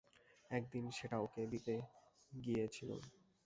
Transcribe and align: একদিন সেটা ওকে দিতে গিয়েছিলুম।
একদিন 0.51 0.85
সেটা 0.91 1.17
ওকে 1.19 1.43
দিতে 1.47 1.75
গিয়েছিলুম। 2.31 3.01